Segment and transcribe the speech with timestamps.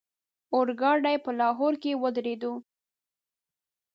[0.53, 2.53] اورګاډی به په لاهور کې ودرېدو.